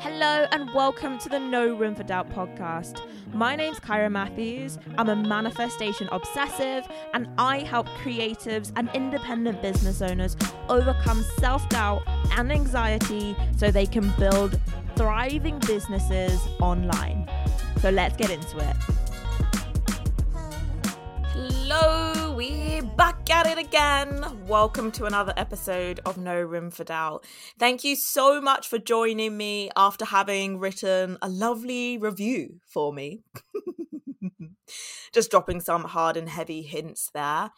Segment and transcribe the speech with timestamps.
[0.00, 3.02] Hello and welcome to the No Room for Doubt podcast.
[3.34, 4.78] My name's Kyra Matthews.
[4.96, 10.38] I'm a manifestation obsessive and I help creatives and independent business owners
[10.70, 12.00] overcome self doubt
[12.38, 14.58] and anxiety so they can build
[14.96, 17.30] thriving businesses online.
[17.82, 18.76] So let's get into it.
[21.34, 22.09] Hello,
[22.40, 24.24] we're back at it again.
[24.46, 27.26] Welcome to another episode of No Room for Doubt.
[27.58, 33.20] Thank you so much for joining me after having written a lovely review for me.
[35.12, 37.50] Just dropping some hard and heavy hints there.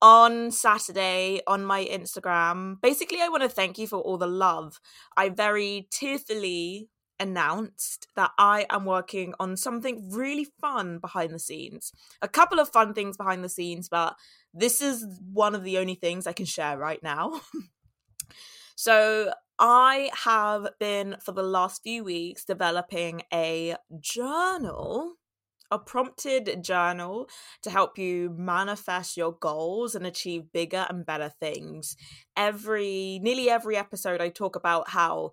[0.00, 4.80] On Saturday on my Instagram, basically, I want to thank you for all the love.
[5.18, 6.88] I very tearfully
[7.20, 11.92] announced that I am working on something really fun behind the scenes.
[12.22, 14.16] A couple of fun things behind the scenes, but
[14.52, 17.40] this is one of the only things I can share right now.
[18.76, 25.14] so, I have been for the last few weeks developing a journal.
[25.70, 27.28] A prompted journal
[27.62, 31.96] to help you manifest your goals and achieve bigger and better things.
[32.36, 35.32] Every, nearly every episode, I talk about how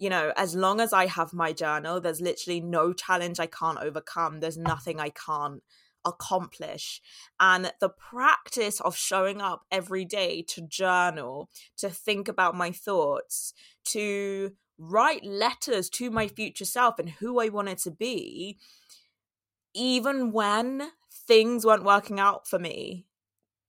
[0.00, 3.78] you know, as long as I have my journal, there's literally no challenge I can't
[3.78, 4.40] overcome.
[4.40, 5.62] There's nothing I can't
[6.06, 7.02] accomplish.
[7.38, 13.52] And the practice of showing up every day to journal, to think about my thoughts,
[13.88, 18.56] to write letters to my future self and who I wanted to be,
[19.74, 23.04] even when things weren't working out for me,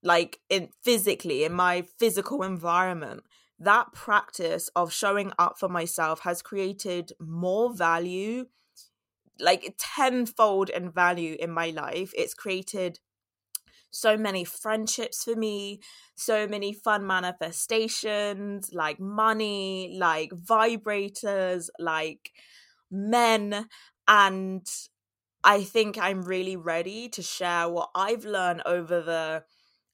[0.01, 3.23] like in physically in my physical environment
[3.61, 8.45] that practice of showing up for myself has created more value
[9.39, 12.11] like tenfold in value in my life.
[12.15, 12.99] It's created
[13.91, 15.79] so many friendships for me
[16.15, 22.31] so many fun manifestations like money like vibrators like
[22.91, 23.67] men.
[24.07, 24.67] And
[25.43, 29.43] i think i'm really ready to share what i've learned over the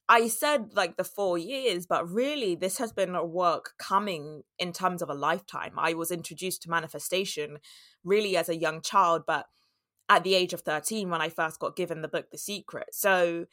[0.08, 4.72] I said like the four years, but really this has been a work coming in
[4.72, 5.74] terms of a lifetime.
[5.76, 7.58] I was introduced to manifestation
[8.04, 9.46] really as a young child, but
[10.08, 12.88] at the age of 13 when I first got given the book The Secret.
[12.92, 13.44] So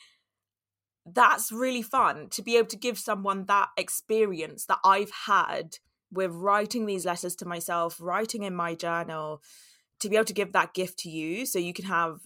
[1.05, 5.77] that's really fun to be able to give someone that experience that I've had
[6.11, 9.41] with writing these letters to myself, writing in my journal,
[9.99, 12.19] to be able to give that gift to you so you can have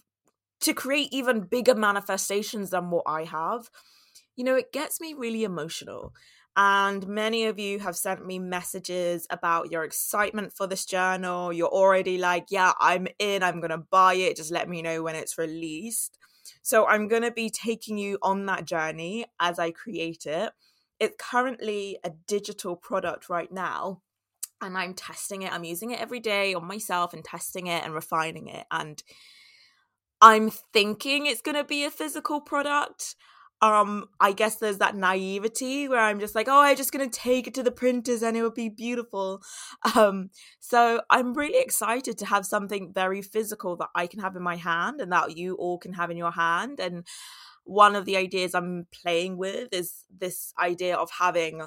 [0.62, 3.69] to create even bigger manifestations than what I have
[4.39, 6.13] you know, it gets me really emotional.
[6.55, 11.51] And many of you have sent me messages about your excitement for this journal.
[11.51, 14.38] You're already like, yeah, I'm in, I'm going to buy it.
[14.38, 16.17] Just let me know when it's released.
[16.61, 20.53] So I'm going to be taking you on that journey as I create it.
[21.01, 24.03] It's currently a digital product right now.
[24.61, 25.51] And I'm testing it.
[25.51, 28.66] I'm using it every day on myself and testing it and refining it.
[28.71, 29.03] And
[30.21, 33.16] I'm thinking it's going to be a physical product
[33.61, 37.47] um i guess there's that naivety where i'm just like oh i'm just gonna take
[37.47, 39.41] it to the printers and it will be beautiful.
[39.95, 44.43] Um so i'm really excited to have something very physical that i can have in
[44.43, 46.79] my hand and that you all can have in your hand.
[46.79, 47.05] And
[47.65, 51.61] one of the ideas i'm playing with is this idea of having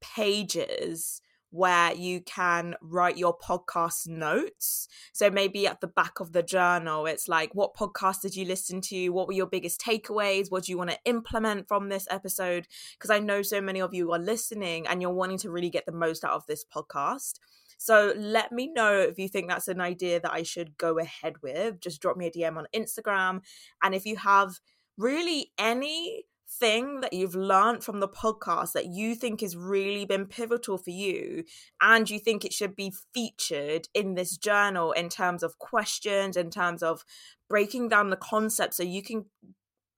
[0.00, 1.20] pages
[1.54, 4.88] where you can write your podcast notes.
[5.12, 8.80] So maybe at the back of the journal, it's like, what podcast did you listen
[8.80, 9.10] to?
[9.10, 10.50] What were your biggest takeaways?
[10.50, 12.66] What do you want to implement from this episode?
[12.98, 15.86] Because I know so many of you are listening and you're wanting to really get
[15.86, 17.34] the most out of this podcast.
[17.78, 21.34] So let me know if you think that's an idea that I should go ahead
[21.40, 21.78] with.
[21.78, 23.42] Just drop me a DM on Instagram.
[23.80, 24.58] And if you have
[24.98, 30.26] really any thing that you've learned from the podcast that you think has really been
[30.26, 31.44] pivotal for you
[31.80, 36.50] and you think it should be featured in this journal in terms of questions in
[36.50, 37.04] terms of
[37.48, 39.24] breaking down the concept so you can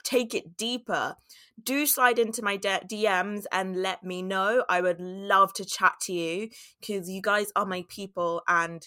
[0.04, 1.16] take it deeper
[1.62, 4.64] do slide into my DMs and let me know.
[4.68, 8.86] I would love to chat to you because you guys are my people and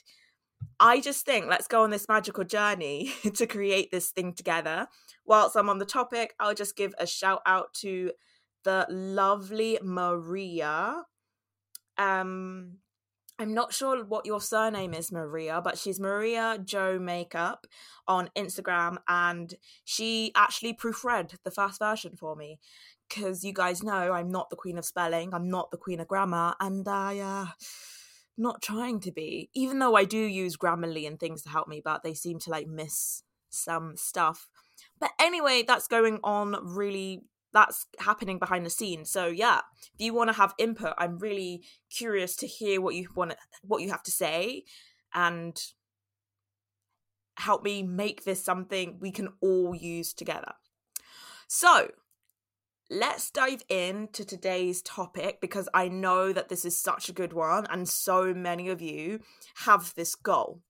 [0.79, 4.87] I just think let's go on this magical journey to create this thing together.
[5.25, 8.11] Whilst I'm on the topic, I'll just give a shout out to
[8.63, 11.03] the lovely Maria.
[11.97, 12.77] Um,
[13.37, 17.67] I'm not sure what your surname is, Maria, but she's Maria Joe Makeup
[18.05, 19.53] on Instagram, and
[19.85, 22.59] she actually proofread the first version for me.
[23.07, 26.07] Because you guys know I'm not the queen of spelling, I'm not the queen of
[26.07, 27.45] grammar, and I uh,
[28.39, 31.81] not trying to be, even though I do use Grammarly and things to help me,
[31.83, 34.47] but they seem to like miss some stuff.
[34.99, 39.09] But anyway, that's going on really that's happening behind the scenes.
[39.11, 39.61] So yeah,
[39.93, 43.81] if you want to have input, I'm really curious to hear what you want what
[43.81, 44.63] you have to say.
[45.13, 45.59] and
[47.39, 50.53] help me make this something we can all use together.
[51.47, 51.89] So,
[52.89, 57.67] let's dive into today's topic because I know that this is such a good one,
[57.69, 59.19] and so many of you
[59.65, 60.61] have this goal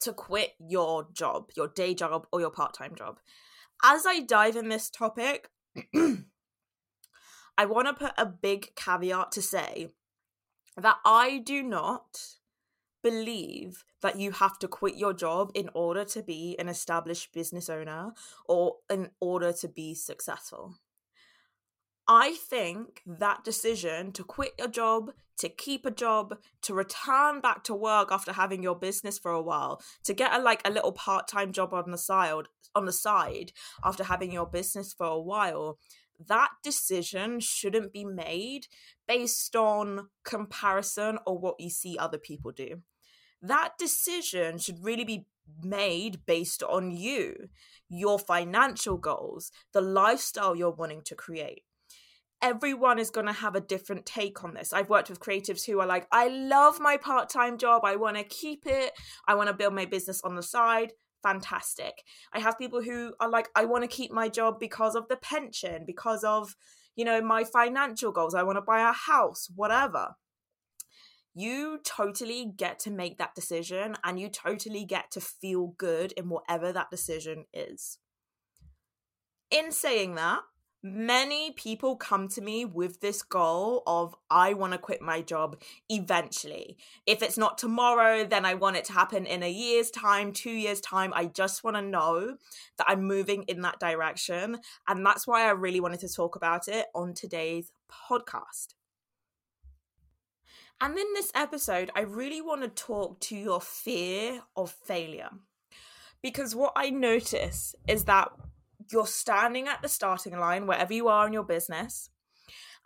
[0.00, 3.18] to quit your job, your day job, or your part time job.
[3.82, 5.48] As I dive in this topic,
[7.58, 9.88] I want to put a big caveat to say
[10.76, 12.36] that I do not
[13.02, 17.70] believe that you have to quit your job in order to be an established business
[17.70, 18.12] owner
[18.46, 20.76] or in order to be successful.
[22.08, 27.64] I think that decision to quit your job, to keep a job, to return back
[27.64, 30.92] to work after having your business for a while, to get a like a little
[30.92, 35.78] part-time job on the side on the side after having your business for a while,
[36.28, 38.66] that decision shouldn't be made
[39.08, 42.82] based on comparison or what you see other people do.
[43.42, 45.26] That decision should really be
[45.62, 47.48] made based on you,
[47.88, 51.62] your financial goals, the lifestyle you're wanting to create
[52.42, 54.72] everyone is going to have a different take on this.
[54.72, 57.82] I've worked with creatives who are like, I love my part time job.
[57.84, 58.92] I want to keep it.
[59.26, 60.92] I want to build my business on the side.
[61.22, 62.02] Fantastic.
[62.32, 65.16] I have people who are like, I want to keep my job because of the
[65.16, 66.54] pension, because of,
[66.94, 68.34] you know, my financial goals.
[68.34, 70.14] I want to buy a house, whatever.
[71.34, 76.28] You totally get to make that decision and you totally get to feel good in
[76.28, 77.98] whatever that decision is.
[79.50, 80.40] In saying that,
[80.82, 85.60] many people come to me with this goal of I want to quit my job
[85.88, 86.76] eventually.
[87.06, 90.50] If it's not tomorrow, then I want it to happen in a year's time, 2
[90.50, 91.12] years time.
[91.14, 92.36] I just want to know
[92.78, 96.68] that I'm moving in that direction, and that's why I really wanted to talk about
[96.68, 98.74] it on today's podcast.
[100.80, 105.30] And in this episode, I really want to talk to your fear of failure.
[106.22, 108.28] Because what I notice is that
[108.90, 112.10] you're standing at the starting line wherever you are in your business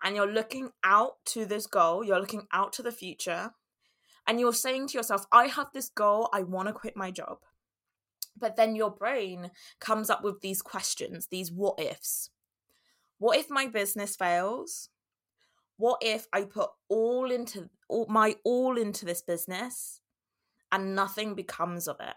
[0.02, 3.52] and you're looking out to this goal, you're looking out to the future,
[4.26, 7.38] and you're saying to yourself, I have this goal, I want to quit my job.
[8.38, 9.50] But then your brain
[9.81, 12.31] comes up with these questions, these what ifs.
[13.19, 14.88] What if my business fails?
[15.76, 20.00] What if I put all into all my all into this business
[20.70, 22.14] and nothing becomes of it?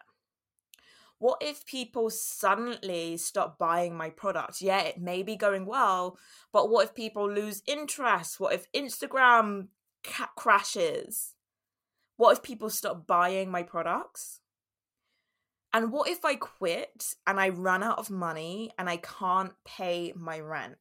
[1.23, 4.61] What if people suddenly stop buying my product?
[4.61, 6.17] Yeah, it may be going well,
[6.51, 8.41] but what if people lose interest?
[8.41, 9.69] What if Instagram
[10.03, 11.35] ca- crashes?
[12.17, 14.41] What if people stop buying my products?
[15.71, 20.11] And what if I quit and I run out of money and I can't pay
[20.17, 20.75] my rent?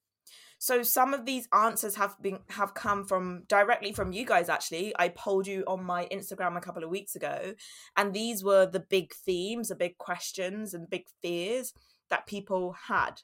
[0.63, 4.95] So some of these answers have been have come from directly from you guys actually.
[4.97, 7.55] I polled you on my Instagram a couple of weeks ago
[7.97, 11.75] and these were the big themes, the big questions and big fears
[12.11, 13.23] that people had.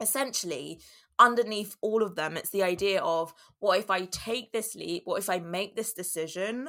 [0.00, 0.80] Essentially,
[1.18, 5.02] underneath all of them it's the idea of what if I take this leap?
[5.04, 6.68] What if I make this decision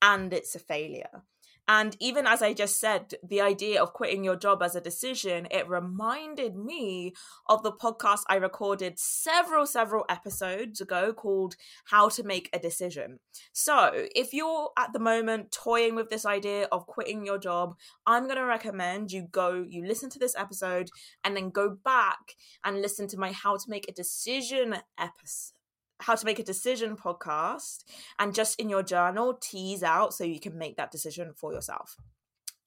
[0.00, 1.24] and it's a failure?
[1.68, 5.48] And even as I just said, the idea of quitting your job as a decision,
[5.50, 7.12] it reminded me
[7.48, 13.18] of the podcast I recorded several, several episodes ago called How to Make a Decision.
[13.52, 17.74] So if you're at the moment toying with this idea of quitting your job,
[18.06, 20.90] I'm going to recommend you go, you listen to this episode,
[21.24, 25.55] and then go back and listen to my How to Make a Decision episode
[26.00, 27.84] how to make a decision podcast
[28.18, 31.96] and just in your journal tease out so you can make that decision for yourself.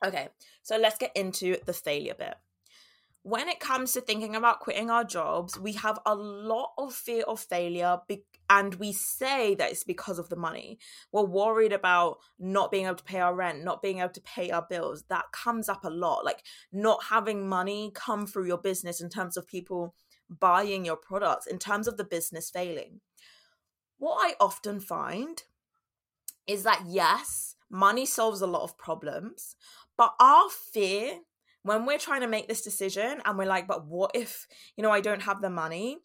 [0.05, 0.29] Okay,
[0.63, 2.35] so let's get into the failure bit.
[3.23, 7.23] When it comes to thinking about quitting our jobs, we have a lot of fear
[7.23, 10.79] of failure be- and we say that it's because of the money.
[11.11, 14.49] We're worried about not being able to pay our rent, not being able to pay
[14.51, 15.03] our bills.
[15.09, 16.23] That comes up a lot.
[16.23, 19.93] Like not having money come through your business in terms of people
[20.29, 23.01] buying your products, in terms of the business failing
[23.99, 25.43] what I often find
[26.47, 29.55] is that yes, money solves a lot of problems,
[29.97, 31.19] but our fear
[31.63, 34.91] when we're trying to make this decision and we're like, but what if, you know,
[34.91, 35.97] I don't have the money?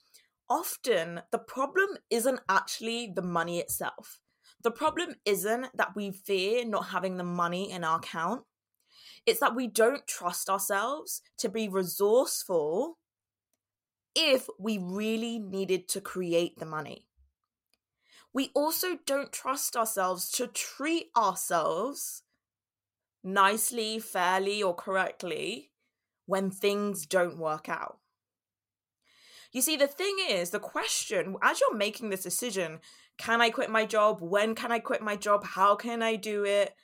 [0.50, 4.20] Often the problem isn't actually the money itself.
[4.62, 8.42] The problem isn't that we fear not having the money in our account.
[9.26, 12.98] It's that we don't trust ourselves to be resourceful
[14.14, 17.06] if we really needed to create the money
[18.35, 22.25] we also don't trust ourselves to treat ourselves
[23.23, 25.71] nicely, fairly, or correctly
[26.26, 27.99] when things don't work out.
[29.53, 32.81] You see, the thing is, the question, as you're making this decision,
[33.19, 34.21] can I quit my job?
[34.21, 35.45] When can I quit my job?
[35.45, 36.75] How can I do it?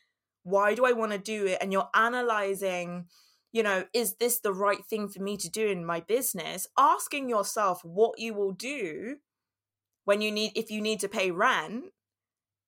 [0.45, 1.59] Why do I want to do it?
[1.61, 3.07] And you're analyzing,
[3.51, 6.69] you know, is this the right thing for me to do in my business?
[6.79, 9.17] Asking yourself what you will do
[10.05, 11.85] when you need, if you need to pay rent,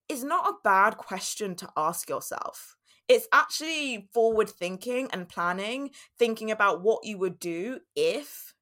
[0.09, 2.77] is not a bad question to ask yourself.
[3.09, 8.55] It's actually forward thinking and planning, thinking about what you would do if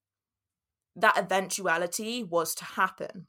[0.97, 3.27] that eventuality was to happen.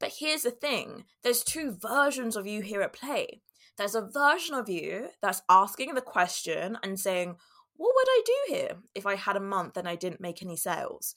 [0.00, 3.42] But here's the thing there's two versions of you here at play.
[3.76, 7.36] There's a version of you that's asking the question and saying,
[7.76, 10.56] What would I do here if I had a month and I didn't make any
[10.56, 11.14] sales?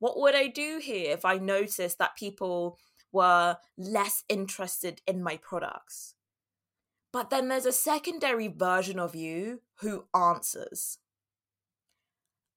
[0.00, 2.78] What would I do here if I noticed that people
[3.12, 6.14] were less interested in my products?
[7.12, 10.98] But then there's a secondary version of you who answers.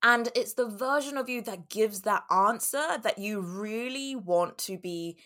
[0.01, 4.77] And it's the version of you that gives that answer that you really want to
[4.77, 5.17] be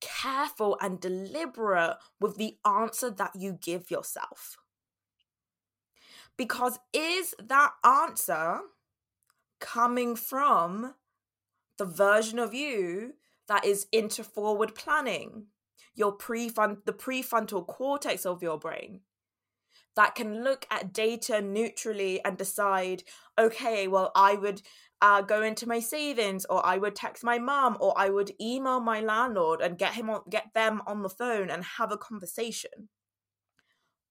[0.00, 4.56] careful and deliberate with the answer that you give yourself.
[6.36, 8.60] Because is that answer
[9.60, 10.94] coming from
[11.84, 13.14] the version of you
[13.48, 15.46] that is into forward planning,
[15.94, 19.00] your prefront the prefrontal cortex of your brain
[19.96, 23.04] that can look at data neutrally and decide
[23.38, 24.60] okay well i would
[25.00, 28.80] uh, go into my savings or i would text my mom or i would email
[28.80, 32.88] my landlord and get him on get them on the phone and have a conversation.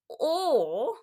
[0.07, 0.93] Or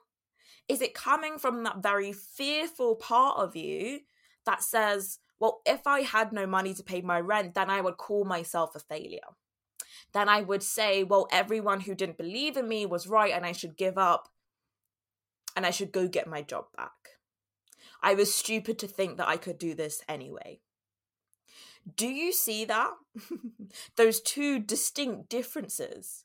[0.69, 4.01] is it coming from that very fearful part of you
[4.47, 7.97] that says well if i had no money to pay my rent then i would
[7.97, 9.35] call myself a failure
[10.13, 13.53] then i would say well everyone who didn't believe in me was right and i
[13.53, 14.29] should give up
[15.57, 16.93] and i should go get my job back
[18.03, 20.61] I was stupid to think that I could do this anyway.
[21.97, 22.93] Do you see that?
[23.97, 26.25] Those two distinct differences.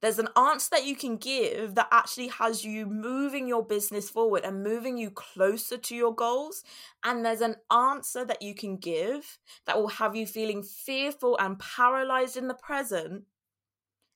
[0.00, 4.44] There's an answer that you can give that actually has you moving your business forward
[4.44, 6.64] and moving you closer to your goals.
[7.04, 11.58] And there's an answer that you can give that will have you feeling fearful and
[11.58, 13.24] paralyzed in the present.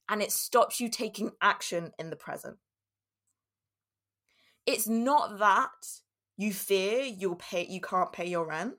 [0.09, 2.57] And it stops you taking action in the present.
[4.67, 6.01] It's not that
[6.37, 8.75] you fear you'll pay you can't pay your rent.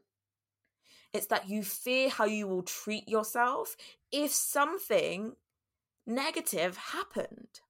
[1.14, 3.78] It's that you fear how you will treat yourself
[4.12, 5.36] if something
[6.06, 7.62] negative happened.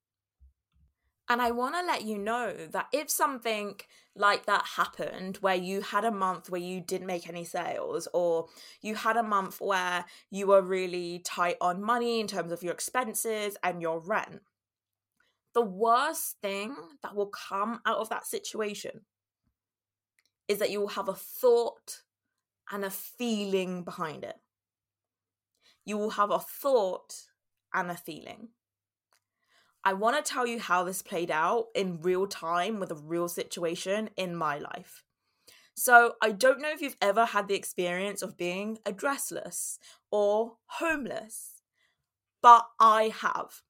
[1.28, 3.80] And I want to let you know that if something
[4.16, 8.48] like that happened, where you had a month where you didn't make any sales, or
[8.82, 12.74] you had a month where you were really tight on money in terms of your
[12.74, 14.42] expenses and your rent,
[15.56, 19.02] the worst thing that will come out of that situation
[20.48, 22.02] is that you will have a thought
[22.72, 24.36] and a feeling behind it.
[25.86, 27.14] You will have a thought
[27.76, 28.50] and a feeling.
[29.84, 33.28] I want to tell you how this played out in real time with a real
[33.28, 35.04] situation in my life.
[35.76, 39.78] So, I don't know if you've ever had the experience of being addressless
[40.10, 41.62] or homeless,
[42.42, 43.62] but I have.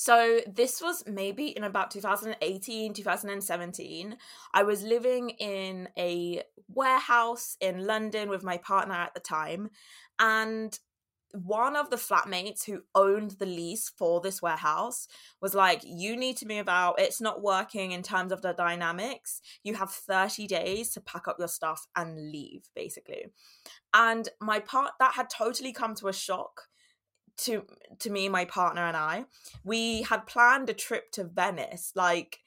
[0.00, 4.16] So this was maybe in about 2018, 2017.
[4.54, 9.68] I was living in a warehouse in London with my partner at the time.
[10.18, 10.78] And
[11.32, 15.06] one of the flatmates who owned the lease for this warehouse
[15.40, 16.98] was like, You need to move out.
[16.98, 19.40] It's not working in terms of the dynamics.
[19.62, 23.26] You have 30 days to pack up your stuff and leave, basically.
[23.94, 26.62] And my part that had totally come to a shock
[27.36, 27.64] to
[28.00, 29.24] to me my partner and i
[29.64, 32.40] we had planned a trip to venice like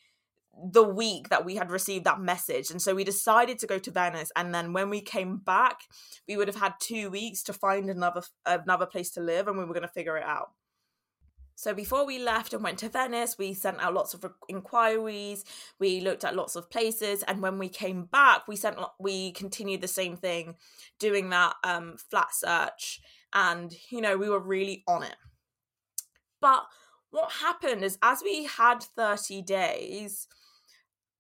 [0.72, 2.70] the week that we had received that message.
[2.70, 4.32] And so we decided to go to venice.
[4.36, 5.82] And then when we came back
[6.28, 9.66] we would have had two weeks to find another another place to live and we
[9.66, 10.52] were going to figure it out.
[11.56, 15.46] So before we left and went to Venice, we sent out lots of inquiries.
[15.80, 19.82] We looked at lots of places, and when we came back, we sent we continued
[19.82, 20.56] the same thing,
[21.00, 23.02] doing that um, flat search.
[23.34, 25.16] And you know we were really on it.
[26.42, 26.66] But
[27.12, 30.28] what happened is as we had 30 days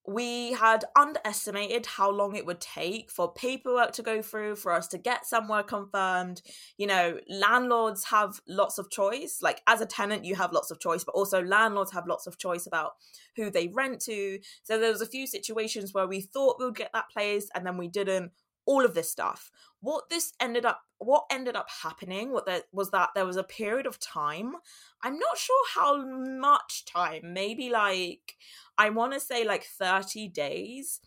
[0.05, 4.87] we had underestimated how long it would take for paperwork to go through for us
[4.89, 6.41] to get somewhere confirmed.
[6.77, 9.39] You know landlords have lots of choice.
[9.41, 12.37] Like as a tenant you have lots of choice but also landlords have lots of
[12.37, 12.93] choice about
[13.37, 14.39] who they rent to.
[14.63, 17.65] So there was a few situations where we thought we would get that place and
[17.65, 18.31] then we didn't.
[18.65, 19.51] All of this stuff.
[19.81, 23.43] What this ended up what ended up happening what there, was that there was a
[23.43, 24.53] period of time
[25.03, 28.35] i'm not sure how much time maybe like
[28.77, 30.99] i want to say like 30 days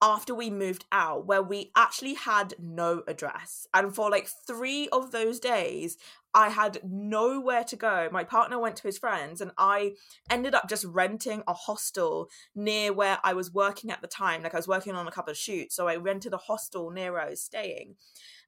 [0.00, 5.12] after we moved out where we actually had no address and for like 3 of
[5.12, 5.96] those days
[6.34, 8.08] I had nowhere to go.
[8.10, 9.92] My partner went to his friends, and I
[10.30, 14.42] ended up just renting a hostel near where I was working at the time.
[14.42, 17.12] Like I was working on a couple of shoots, so I rented a hostel near
[17.12, 17.96] where I was staying.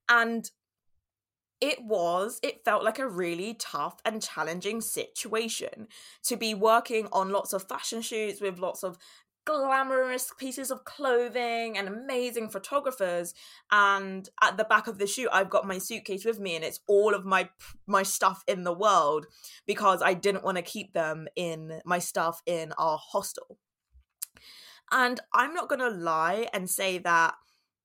[0.08, 0.50] And
[1.60, 5.88] it was, it felt like a really tough and challenging situation
[6.24, 8.98] to be working on lots of fashion shoots with lots of
[9.46, 13.34] glamorous pieces of clothing and amazing photographers
[13.70, 16.80] and at the back of the shoot I've got my suitcase with me and it's
[16.86, 17.50] all of my
[17.86, 19.26] my stuff in the world
[19.66, 23.58] because I didn't want to keep them in my stuff in our hostel.
[24.90, 27.34] And I'm not going to lie and say that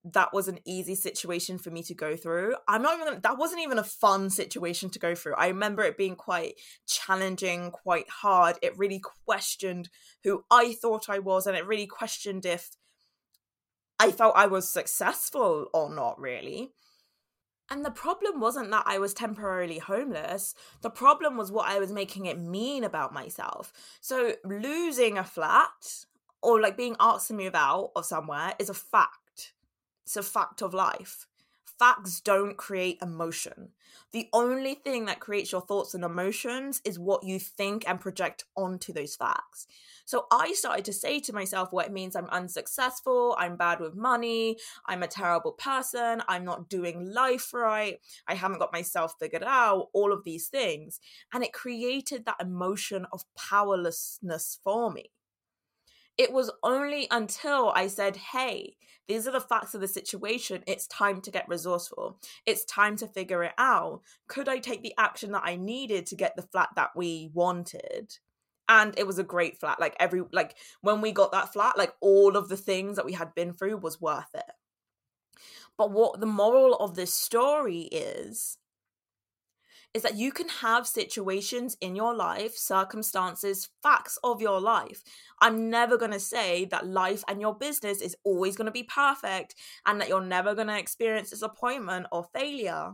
[0.04, 2.56] that was an easy situation for me to go through.
[2.68, 5.36] I'm not even that wasn't even a fun situation to go through.
[5.36, 6.56] I remember it being quite
[6.88, 8.58] challenging, quite hard.
[8.62, 9.90] It really questioned
[10.24, 12.70] who I thought I was and it really questioned if
[14.00, 16.72] I felt I was successful or not really.
[17.72, 20.56] And the problem wasn't that I was temporarily homeless.
[20.82, 23.72] The problem was what I was making it mean about myself.
[24.02, 26.06] So losing a flat
[26.42, 29.29] or like being asked to move out of somewhere is a fact
[30.10, 31.28] it's a fact of life.
[31.78, 33.70] Facts don't create emotion.
[34.12, 38.46] The only thing that creates your thoughts and emotions is what you think and project
[38.58, 39.68] onto those facts.
[40.06, 43.94] So I started to say to myself, well, it means I'm unsuccessful, I'm bad with
[43.94, 49.44] money, I'm a terrible person, I'm not doing life right, I haven't got myself figured
[49.44, 51.00] out, all of these things.
[51.32, 55.12] And it created that emotion of powerlessness for me.
[56.20, 58.76] It was only until I said, hey,
[59.08, 60.66] these are the facts of the situation.
[60.68, 62.20] It's time to get resourceful.
[62.46, 64.02] It's time to figure it out.
[64.28, 68.18] Could I take the action that I needed to get the flat that we wanted?
[68.68, 69.80] And it was a great flat.
[69.80, 73.14] Like every like when we got that flat, like all of the things that we
[73.14, 74.52] had been through was worth it.
[75.78, 78.58] But what the moral of this story is
[79.94, 85.02] is that you can have situations in your life, circumstances, facts of your life.
[85.42, 88.84] I'm never going to say that life and your business is always going to be
[88.84, 92.94] perfect and that you're never going to experience disappointment or failure.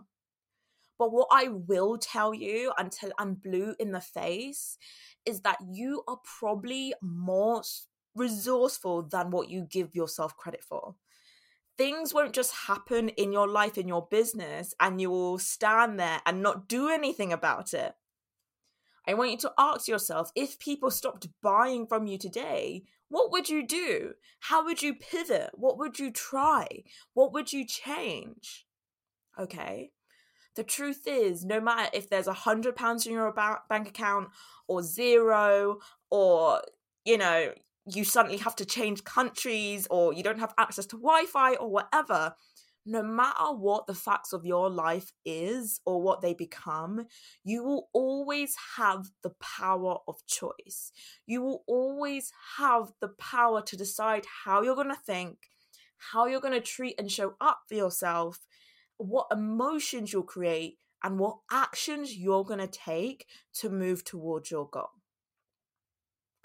[0.98, 4.78] But what I will tell you until I'm blue in the face
[5.26, 7.64] is that you are probably more
[8.16, 10.96] resourceful than what you give yourself credit for
[11.78, 16.22] things won't just happen in your life, in your business, and you will stand there
[16.26, 17.94] and not do anything about it.
[19.08, 23.50] I want you to ask yourself if people stopped buying from you today, what would
[23.50, 24.14] you do?
[24.40, 25.52] How would you pivot?
[25.54, 26.84] What would you try?
[27.14, 28.66] What would you change?
[29.40, 29.92] Okay.
[30.56, 34.30] The truth is, no matter if there's a hundred pounds in your bank account
[34.68, 36.62] or zero, or
[37.04, 37.52] you know,
[37.86, 41.70] you suddenly have to change countries or you don't have access to Wi Fi or
[41.70, 42.36] whatever,
[42.86, 47.06] no matter what the facts of your life is or what they become,
[47.44, 50.92] you will always have the power of choice.
[51.26, 55.38] You will always have the power to decide how you're going to think,
[56.12, 58.40] how you're going to treat and show up for yourself,
[58.98, 64.68] what emotions you'll create, and what actions you're going to take to move towards your
[64.68, 64.90] goal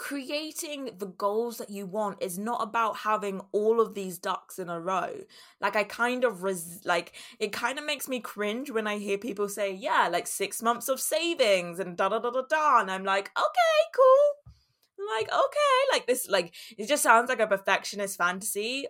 [0.00, 4.70] creating the goals that you want is not about having all of these ducks in
[4.70, 5.12] a row.
[5.60, 9.18] Like i kind of res- like it kind of makes me cringe when i hear
[9.18, 12.90] people say yeah like six months of savings and da da da da da and
[12.90, 14.54] i'm like okay cool.
[14.98, 18.86] I'm like okay like this like it just sounds like a perfectionist fantasy.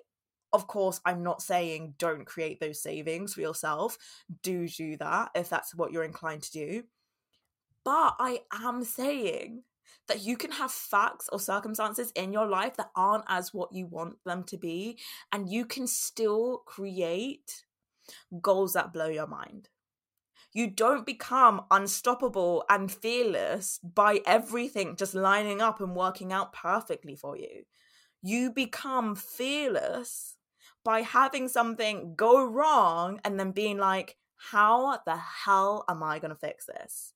[0.53, 3.99] Of course i'm not saying don't create those savings for yourself.
[4.44, 6.85] Do do that if that's what you're inclined to do.
[7.85, 9.64] But i am saying
[10.09, 13.87] that you can have facts or circumstances in your life that aren't as what you
[13.87, 14.98] want them to be,
[15.33, 17.64] and you can still create
[18.40, 19.68] goals that blow your mind.
[20.53, 27.14] You don't become unstoppable and fearless by everything just lining up and working out perfectly
[27.14, 27.64] for you.
[28.20, 30.37] You become fearless
[30.85, 36.31] by having something go wrong and then being like, how the hell am I going
[36.31, 37.12] to fix this?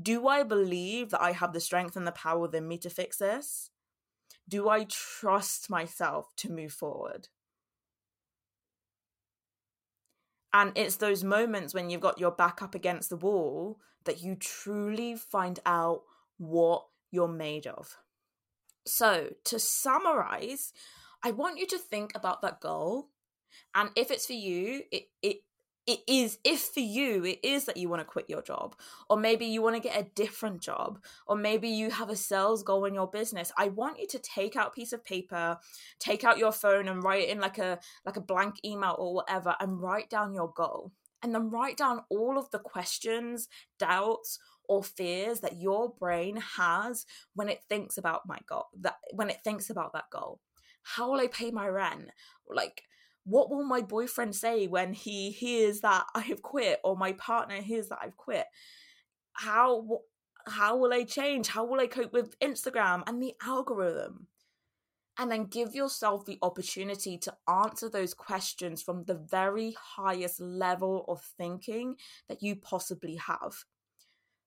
[0.00, 3.16] Do I believe that I have the strength and the power within me to fix
[3.16, 3.70] this?
[4.48, 7.28] Do I trust myself to move forward?
[10.52, 14.36] And it's those moments when you've got your back up against the wall that you
[14.36, 16.02] truly find out
[16.38, 17.98] what you're made of.
[18.86, 20.72] So, to summarize,
[21.22, 23.08] I want you to think about that goal.
[23.74, 25.38] And if it's for you, it, it
[25.86, 28.74] it is if for you it is that you want to quit your job
[29.08, 32.62] or maybe you want to get a different job or maybe you have a sales
[32.62, 35.58] goal in your business i want you to take out a piece of paper
[35.98, 39.14] take out your phone and write it in like a like a blank email or
[39.14, 40.92] whatever and write down your goal.
[41.22, 47.06] And then write down all of the questions, doubts, or fears that your brain has
[47.34, 50.40] when it thinks about my goal that when it thinks about that goal.
[50.82, 52.10] How will i pay my rent?
[52.48, 52.82] Like
[53.26, 57.60] what will my boyfriend say when he hears that i have quit or my partner
[57.60, 58.46] hears that i've quit?
[59.32, 60.00] How
[60.46, 61.48] how will i change?
[61.48, 64.28] How will i cope with instagram and the algorithm?
[65.18, 71.06] And then give yourself the opportunity to answer those questions from the very highest level
[71.08, 71.96] of thinking
[72.28, 73.64] that you possibly have.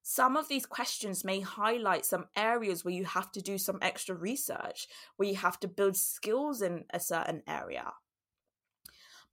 [0.03, 4.15] Some of these questions may highlight some areas where you have to do some extra
[4.15, 4.87] research,
[5.17, 7.93] where you have to build skills in a certain area.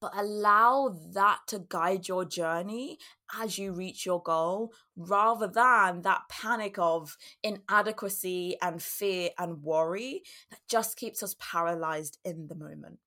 [0.00, 2.98] But allow that to guide your journey
[3.40, 10.22] as you reach your goal rather than that panic of inadequacy and fear and worry
[10.50, 12.98] that just keeps us paralyzed in the moment.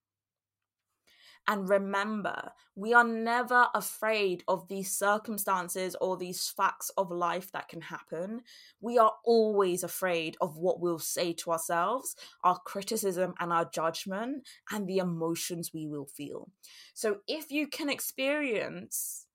[1.49, 7.67] And remember, we are never afraid of these circumstances or these facts of life that
[7.67, 8.43] can happen.
[8.81, 14.47] We are always afraid of what we'll say to ourselves, our criticism and our judgment,
[14.71, 16.51] and the emotions we will feel.
[16.93, 19.25] So if you can experience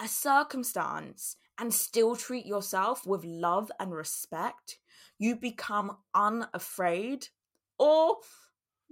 [0.00, 4.78] a circumstance and still treat yourself with love and respect,
[5.18, 7.28] you become unafraid
[7.78, 8.16] or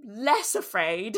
[0.03, 1.17] less afraid.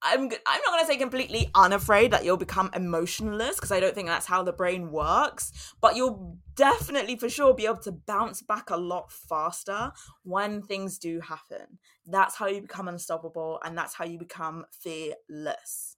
[0.00, 3.94] I'm I'm not going to say completely unafraid that you'll become emotionless because I don't
[3.94, 8.40] think that's how the brain works, but you'll definitely for sure be able to bounce
[8.40, 11.78] back a lot faster when things do happen.
[12.06, 15.96] That's how you become unstoppable and that's how you become fearless.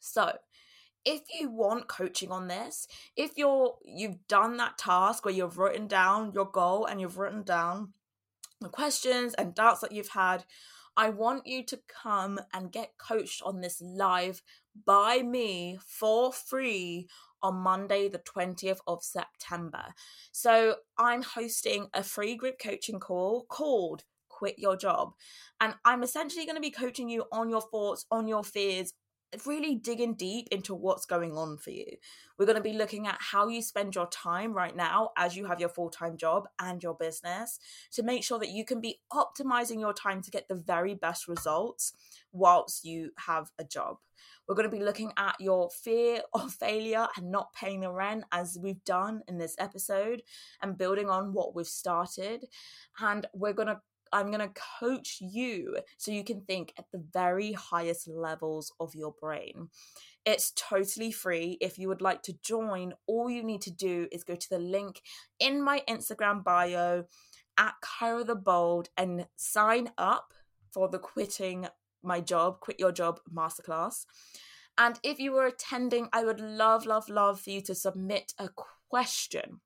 [0.00, 0.36] So,
[1.04, 5.86] if you want coaching on this, if you're you've done that task where you've written
[5.86, 7.92] down your goal and you've written down
[8.64, 10.44] the questions and doubts that you've had,
[10.96, 14.42] I want you to come and get coached on this live
[14.86, 17.08] by me for free
[17.42, 19.94] on Monday, the 20th of September.
[20.32, 25.12] So I'm hosting a free group coaching call called Quit Your Job.
[25.60, 28.94] And I'm essentially going to be coaching you on your thoughts, on your fears,
[29.46, 31.86] really digging deep into what's going on for you.
[32.38, 35.46] We're going to be looking at how you spend your time right now as you
[35.46, 37.58] have your full time job and your business
[37.92, 41.28] to make sure that you can be optimizing your time to get the very best
[41.28, 41.92] results
[42.32, 43.96] whilst you have a job.
[44.46, 48.24] We're going to be looking at your fear of failure and not paying the rent,
[48.32, 50.22] as we've done in this episode,
[50.62, 52.44] and building on what we've started.
[53.00, 53.80] And we're going to
[54.14, 58.94] I'm going to coach you so you can think at the very highest levels of
[58.94, 59.68] your brain.
[60.24, 61.58] It's totally free.
[61.60, 64.60] If you would like to join, all you need to do is go to the
[64.60, 65.02] link
[65.40, 67.04] in my Instagram bio
[67.58, 70.32] at Kyra the Bold and sign up
[70.72, 71.66] for the quitting
[72.02, 74.06] my job, quit your job masterclass.
[74.78, 78.48] And if you were attending, I would love, love, love for you to submit a
[78.88, 79.60] question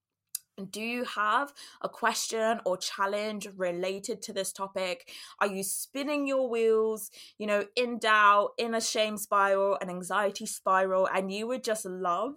[0.67, 5.11] do you have a question or challenge related to this topic?
[5.41, 10.47] Are you spinning your wheels, you know, in doubt, in a shame spiral, an anxiety
[10.47, 12.35] spiral, and you would just love,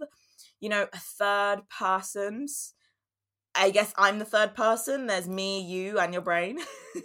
[0.60, 2.74] you know, a third person's?
[3.54, 5.08] I guess I'm the third person.
[5.08, 6.60] There's me, you, and your brain.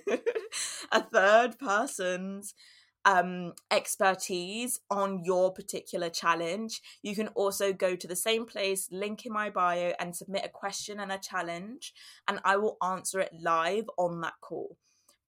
[0.92, 2.54] a third person's
[3.06, 9.24] um, expertise on your particular challenge, you can also go to the same place, link
[9.24, 11.94] in my bio, and submit a question and a challenge,
[12.26, 14.76] and I will answer it live on that call.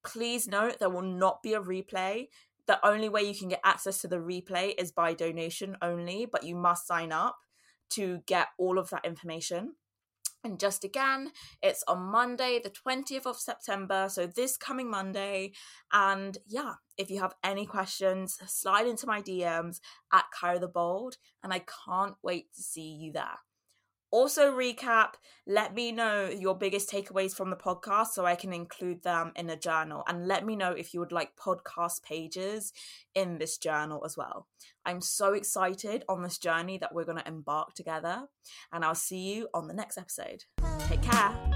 [0.05, 2.27] Please note there will not be a replay.
[2.67, 6.43] The only way you can get access to the replay is by donation only, but
[6.43, 7.37] you must sign up
[7.91, 9.75] to get all of that information.
[10.45, 14.09] And just again, it's on Monday, the 20th of September.
[14.09, 15.53] So this coming Monday.
[15.93, 19.81] And yeah, if you have any questions, slide into my DMs
[20.13, 21.17] at Kyra the Bold.
[21.43, 23.39] And I can't wait to see you there.
[24.11, 25.15] Also, recap,
[25.47, 29.51] let me know your biggest takeaways from the podcast so I can include them in
[29.51, 30.03] a journal.
[30.09, 32.73] And let me know if you would like podcast pages
[33.15, 34.47] in this journal as well.
[34.85, 38.29] I'm so excited on this journey that we're going to embark together.
[38.73, 40.45] And I'll see you on the next episode.
[40.89, 41.48] Take care.